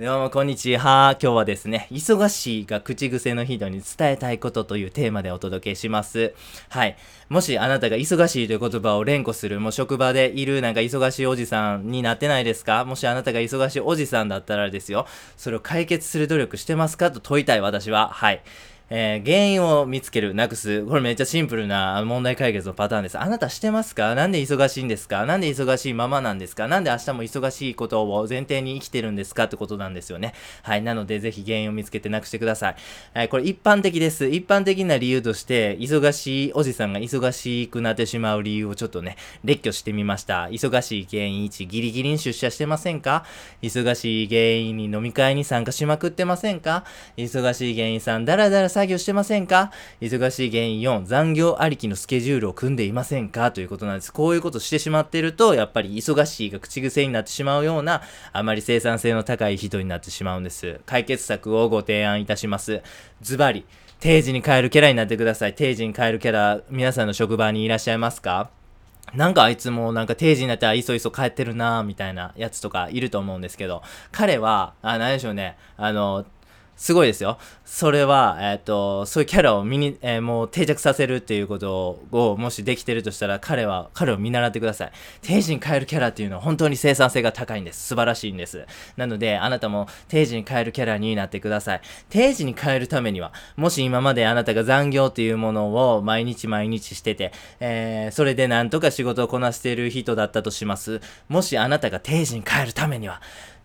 [0.00, 1.18] どうも、こんにちは。
[1.20, 6.34] 今日はですね、忙しいが口癖の人に伝えたいことというテーマでお届けします。
[6.68, 6.96] はい。
[7.28, 12.84] もしあなたが忙しいという言葉を連呼する、もう職場でいるなんか忙しいおじさんになってないですか？
[12.84, 15.04] もしあなたが忙しいおじさんだったらですよ、
[15.36, 17.10] それを解決する努力してますか？
[17.10, 18.08] と問いたい私は。
[18.10, 18.42] はい。
[18.90, 20.82] えー、原因を見つける、なくす。
[20.86, 23.18] これめっちゃシンプルな問題解決のパターンです。
[23.18, 24.14] あなたしてますか？
[24.14, 25.26] なんで忙しいんですか？
[25.26, 26.68] なんで忙しいままなんですか？
[26.68, 29.44] なんで明日も忙しいことを前提に生きてるんですか？
[29.44, 30.32] ってことなんですよね。
[30.62, 30.82] はい。
[30.82, 32.76] なので、ぜひ原因を見つけてなくしてください。
[33.12, 33.28] はい。
[33.28, 34.26] これ一般的です。
[34.26, 40.44] 一般的な理由として、忙しいおじさんが忙しくなってしまう理由をちょっとね、列挙してみました。
[40.44, 43.26] 忙しい原因1、ギリギリに出社してませんか？
[43.60, 46.84] 忙しい原因に飲み会に参加しまくってませんか？
[47.18, 49.72] 忙しい原因3、だらだら作業してませんか？
[50.00, 53.50] 忙しい原因4、残業ありきのスケジュールを組んでいませんか？
[53.50, 54.12] ということなんです。
[54.12, 60.80] こういうことしてしまってると、やっぱり忙しいが口癖になってしまうような、あまり生産性の高い人になってしまうんです。
[60.86, 62.82] 解決策をご提案いたします。
[63.20, 63.64] ズバリ、
[63.98, 65.56] 定時に変えるキャラになってください。
[65.56, 68.50] 定時に変えるキャラ、皆さんの職場にいらっしゃいますか？
[69.14, 76.24] なんかあいつもなんか定時になったらいそいそ帰ってるなーみたいなやつとかいると思うんですけど、彼は、あ、何でしょうね、あの、
[76.78, 77.38] すごいですよ。
[77.64, 84.92] それは、えっ、ー、と、そういうキャラを身に、えー、もう定着させるっていうことを、もしできてるとしたら、彼は、彼を見習ってください。
[85.20, 87.88] 定時に変えるキャラっていうのは本当に生産性が高いんです。
[87.88, 88.64] 素晴らしいんです。
[88.96, 91.80] なので、あなたも定時に変えるキャラになってください。
[92.10, 101.00] 定時に変えるためには、もし今まであなたが残業っていうものを毎日毎日してて、えー、それでなんとか仕事をこなしている人だったとします。
[101.28, 103.20] もしあなたが定時に変えるためには、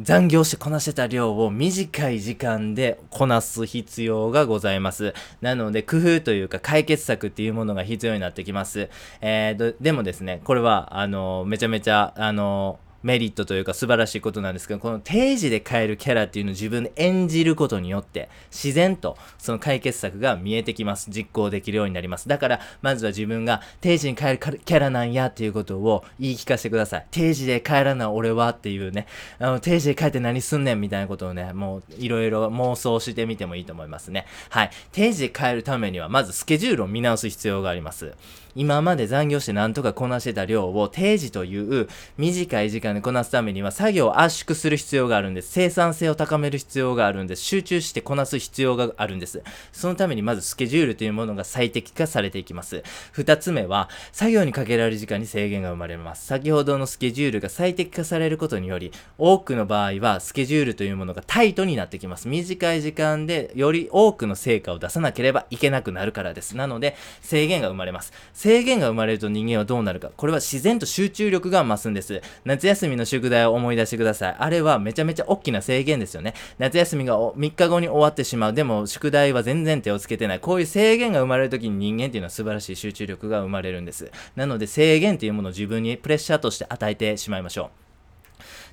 [0.00, 5.12] 残業してこなしてた量を短い時間でこなす必要がございます。
[5.40, 8.88] なので、工夫というか解決策っていうものが必要になってきます。
[9.20, 21.10] えー、でもですね、これは、あの、めちゃめちゃ、あの、メリットというか素晴らしいことなんですけど、この定時で変えるキャラっていうのを自分で演じることによって、自然とその解決策が見えてきます。
[21.10, 22.28] 実行できるようになります。
[22.28, 27.06] だから、まずは自分が定時に変えるキャラなんやっていうことを言い聞かせてください。
[27.10, 29.06] 定時で帰らない俺はっていうね、
[29.38, 34.26] あの、定時で帰って何すんねんみたいなことをね、もういろいろ妄想してみてもいいと思いますね。
[34.50, 34.70] はい。
[34.92, 38.14] 定時で帰るためには、まずスケジュールを見直す必要があります。
[38.58, 45.52] 今まで残業して何とかこなしてた量を定時という短い時間でこなすためには作業を圧縮する必要があるんです。
[45.52, 47.42] 生産性を高める必要があるんです。
[47.44, 49.44] 集中してこなす必要があるんです。
[49.70, 52.82] そのためにまずスケジュールというものが最適化されていきます。
[53.12, 56.26] 二つ目は、作業にかけられる時間に制限が生まれます。
[56.26, 62.26] 先ほどのスケジュールが最適化されることにより、多くの場合はスケジュールというものがタイトになってきます。
[62.26, 66.56] 短い時間でより多くの成果を出さなければいけなくなるからです。
[66.56, 68.12] なので、制限が生まれます。
[68.48, 70.10] 制限が生まれると人間はどうなるか。
[70.16, 72.22] これは自然と集中力が増すんです。
[72.46, 74.36] 夏休みの宿題を思い出してください。
[74.38, 76.32] あれはめちゃめちゃ大きな制限ですよね。
[76.56, 78.52] 夏休みが3日後に終わってしまう。
[78.54, 80.40] でも宿題は全然手をつけてない。
[80.40, 84.10] こういう制限が生まれるときに人間っていうのは素晴らしい集中力が生まれるんです。
[84.34, 87.88] なので制限っていうものを自分にプレッシャーとして与えてしまいましょう。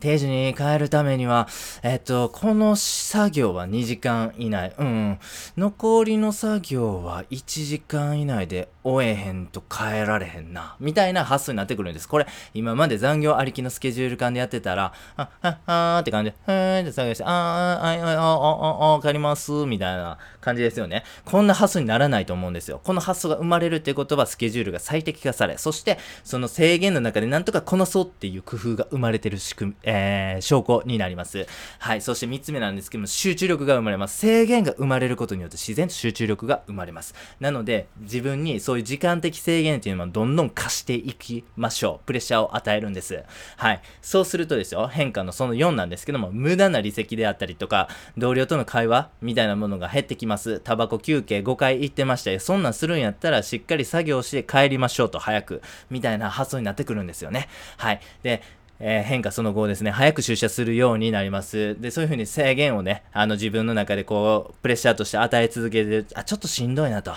[0.00, 1.46] 定時に帰るためには、
[1.82, 4.72] えっと、この作業は2時間以内。
[4.78, 5.18] うん。
[5.58, 10.76] 残りの作業は1時間以内で終えへんと帰られへんな。
[10.80, 12.08] みたいな発想になってくるんです。
[12.08, 21.04] これ、今まで残業ありきのスケジュール感でやってたら、あ、は、はーって感じで、へーって作業して、あー、あー、あー、あー、あー、わかります、みたいな感じですよね。
[21.24, 22.80] こんな発想にならないと思うんですよ。
[22.82, 31.46] この発想が生まれるってことは、スケジュールが最適化され、そして、その制限の中でなんとかこなそうっていう工夫が生まれてる仕組み、えー、証拠になります。
[31.78, 32.00] はい。
[32.00, 34.18] そして3つ目なんですけども、集中力が生まれます。
[34.18, 37.14] 制限が生まれることによって自然と集中力が生まれます。
[37.40, 42.06] なので、自分にそういう時間的制限っていうのはどんどん貸していきましょう。
[42.06, 43.24] プレッシャーを与えるんです。
[43.56, 43.82] はい。
[44.00, 50.60] そうするとですよ、変化のその4なんですけども、無駄な離席であったりとか、同僚との会話みたいなものが減ってきます。
[50.60, 52.38] タバコ休憩5回行ってましたよ。
[52.38, 55.62] そんなんするんやったらしっかり作業して帰りましょうと早く。
[55.90, 57.48] みたいな発想になってくるんですよね。
[57.76, 58.00] はい。
[58.22, 58.40] で、
[58.80, 61.80] えー、変化その後ですね、早く出社するようになります。
[61.80, 67.12] で、そういうふうに制限をね、あの自分の中でこう、プレッシャーとして与え続けて、あ、ちょっとしんどいなと。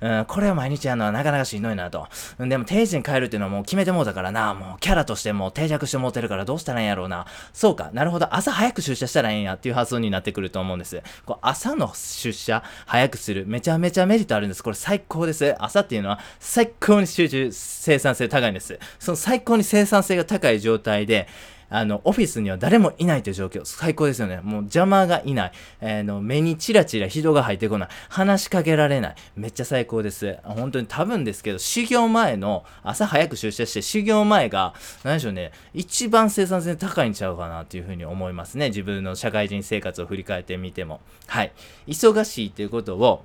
[0.00, 2.06] うん、これを毎日やるのはなかなかしんどいなと。
[2.38, 7.26] うん、でも定時に帰るっていうのはもう決めてもうたからな、もうキャラとしても定着してもうてるからどうしたらいいんやろうな。
[7.52, 11.02] そうか、なるほど、朝早く出社したらいいんやっていう発想になってくると思うんです。
[11.24, 14.62] こう朝の出社、早くする、めちゃめちゃメリットあるんです。
[14.62, 15.54] これ最高です。
[15.58, 18.78] 朝っていうのは最高に集中、生産性高いんです。
[18.98, 21.28] その最高に生産性が高い状態で、
[21.68, 23.64] あの、オフィスには誰もいないという状況。
[23.64, 24.40] 最高ですよね。
[24.42, 25.52] もう邪魔がいない。
[25.80, 27.88] えー、の、目にチラチラ人が入ってこない。
[28.08, 29.14] 話しかけられない。
[29.34, 30.38] めっちゃ最高です。
[30.44, 38.68] 本当に多分ですけど、修行前の、朝早く出社して、修行前が、何でしょうね、一番生産性高いんちゃうかなっていうふうに思いますね。
[38.68, 41.00] 自分の社会人生活を振り返ってみても。
[41.26, 41.52] はい。
[41.88, 43.24] 忙しいということを、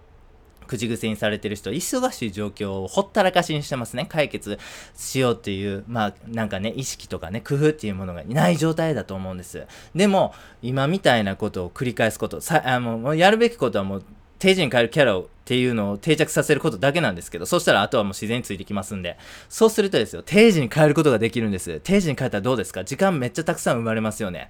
[0.71, 4.06] 口癖にされてる人忙しい状況をほったらかしにしてますね。
[4.07, 4.57] 解決
[4.95, 9.68] しようっていう、まあなんかね、意識とかね、工夫っていうものがない状態だと思うんです。
[9.94, 14.03] でも、今みたいなことを繰り返すこと、さあもうやるべきことはもう
[14.39, 19.17] 定時に変えるキャラをっていうのを定着させることだけなんですけど、そしたらあとはもう自然についてきますんで、
[19.50, 21.79] そうするとですよ、定時に変えることができるんです。
[21.81, 22.83] 定時に変えたらどうですか？
[22.85, 24.50] 時間めっちゃたくさん生まれますよね。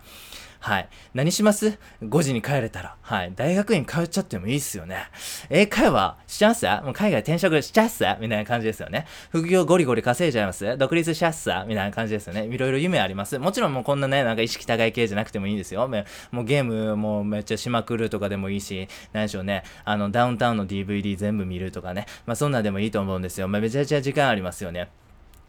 [0.63, 0.89] はい。
[1.15, 2.95] 何します ?5 時に帰れたら。
[3.01, 3.33] はい。
[3.35, 5.07] 大学院通っちゃってもいいっすよね。
[5.49, 6.67] 英会話しちゃうっす？
[6.83, 8.03] もう海外転職しちゃうっす？
[8.19, 9.07] みたいな感じですよね。
[9.31, 10.77] 副業ゴリゴリ稼いじゃいます？
[10.77, 11.49] 独立しちゃうっす？
[11.65, 12.45] みたいな感じですよね。
[12.45, 13.39] いろいろ夢あります。
[13.39, 15.89] もちろんもうこんなね、なんか意識高い系じゃなくてもいいんですよ。
[16.31, 19.63] もうゲームもめっちゃしまくるとかでもいいし、何でしょうね。
[19.83, 22.05] あの、ダウンタウンの DVD 全部見るとかね。
[22.27, 23.47] まあそんなでもいいと思うんですよ。
[23.47, 24.89] まあめちゃめちゃ時間ありますよね。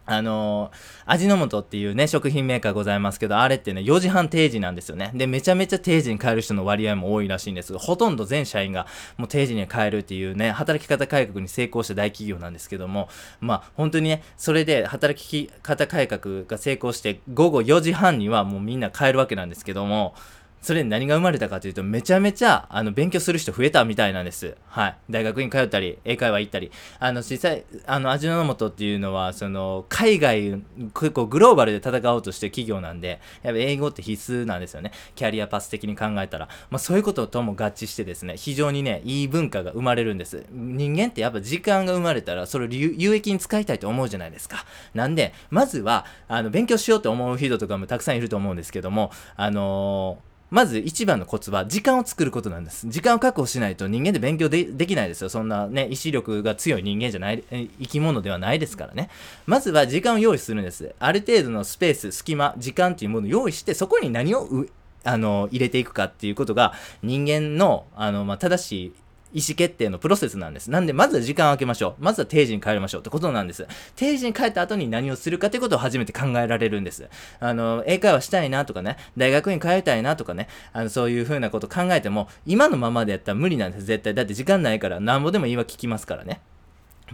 [0.04, 5.12] あのー、味の素っていうね、食品メーカーございますけど、あれってね、4時半定時なんですよね。
[5.14, 13.08] で、めちゃめちゃ定時に帰る人の割合も多いらしいんですがほとんど全社員がもう定時に帰るっていうね、働き方改革に成功した大企業なんですけども、
[13.40, 20.14] まあ、本当にね、それで働き方改革が成功して、午後4時半にはもうみんな帰るわけなんですけども、
[20.62, 24.56] それに何が生まれたかというと、めちゃめちゃ、あの、勉強する人増えたみたいなんです。
[24.68, 24.96] はい。
[25.10, 26.70] 大学に通ったり、英会話行ったり。
[27.00, 30.62] あの、実際、あの、味の素っていうのは、その、海外、
[30.94, 34.92] 結構グローバルで戦おうとして企業なんで、やっぱ英語って必須なんですよね。
[35.16, 36.48] キャリアパス的に考えたら。
[36.70, 40.46] まあ、そういうこととも合致してですね、非常にね、いい文化が生まれるんです。
[40.52, 44.64] 人間ってやっぱ時間が生まれたら、それを有益に使いたいと思うじゃないですか。
[44.94, 52.86] なんで、まずは、あの、勉強しようと思う人とかもたくさんいると思うんですけども、あのーまず一番のコツは時間を作ることなんです。
[52.86, 55.30] 時間を確保しないと人間で勉強できないですよ。
[55.30, 57.42] そんなね、意志力が強い人間じゃない、
[57.80, 59.08] 生き物ではないですからね。
[59.46, 60.94] まずは時間を用意するんです。
[60.98, 64.46] ある程度のスペース、隙間、時間っていうものを用意して、そこに何を
[65.04, 68.92] あの入れていくかっていうことが人間のあの、まあ、正しい
[69.32, 70.70] 意思決定のプロセスなんです。
[70.70, 72.04] なんで、まずは時間を空けましょう。
[72.04, 73.66] まずは定時に帰りましょうってことなんです。
[73.96, 77.08] 定時に帰った後に何をするかってことを初めて考えられるんです。
[77.40, 84.14] あの、英会話したいなとかね、大学に通いたいなとかね、あの、そういう風なこと考えても、今のままでやったら無理なんです、絶対。
[84.14, 86.40] だって時間ないから、なんぼでも言いは聞きますからね。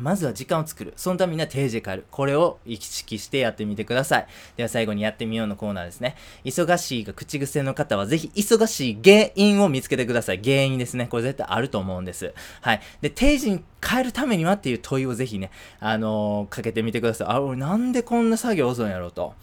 [0.01, 0.93] まずは時間を作る。
[0.97, 2.07] そのためには定時変える。
[2.11, 4.27] これを意識してやってみてください。
[4.57, 6.17] では最後にやってみようのコーナーですね。
[6.45, 10.41] 忙しいが口癖の方はぜひ忙しい原因を見つけてください。
[10.43, 11.07] 原因ですね。
[11.07, 12.35] これ絶対あると思うんです。
[12.61, 12.81] はい。
[13.01, 15.51] で、定時に変えるためにはっていう問いをぜひね、
[15.81, 17.29] あのー、かけてみてください。
[17.29, 19.35] あ、俺なんでこんな作業遅いんやろうと。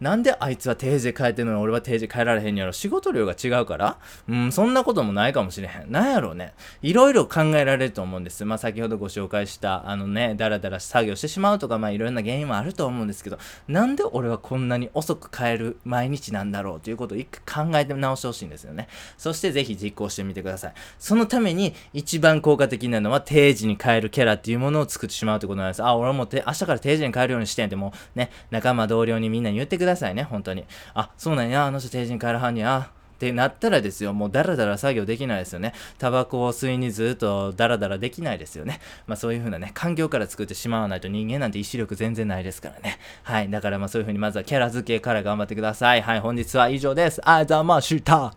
[0.00, 3.98] なんであいつは定時変えてるのに俺は定時変えられへんやろ仕事量が違うから
[4.28, 5.90] うん、そんなこともないかもしれへん。
[5.90, 6.54] なんやろうね。
[6.82, 8.44] いろいろ考えられると思うんです。
[8.44, 13.38] まあ先ほどご紹介した、あのね、だらだら作業してしまうとか、まあいろんな原因もあると思うんですけど、
[13.68, 18.88] なんで俺はこんなに遅く変える毎日なんだろうということを一回考えて直してほしいんですよね。
[19.16, 20.72] そしてぜひ実行してみてください。
[20.98, 25.82] そのために一番効果的なのは定時に変えるキャラっていうものを作ってしまうということなんです。
[25.82, 30.64] あ、俺も明日から定時に変えるようにしてんってもうね、仲間同僚にみんなに言ってくださいね、本当に。
[30.94, 32.90] あ、そうなんや、あの人定時に帰るはんにゃ。
[33.16, 35.72] ってなったらですよ、もうダラダラ作業できないですよね。
[35.98, 38.78] タバコを吸いにずっとダラダラできないですよね。
[39.06, 42.98] まあそういう風なね、環境から作ってしまわないと人間なんて意志力全然ないですからね。
[43.22, 43.50] はい。
[43.50, 46.02] だからまあそういう風にまずはキャラ付けから頑張ってください。
[46.02, 46.20] はい。
[46.20, 47.20] 本日は以上です。
[47.24, 48.34] あざました。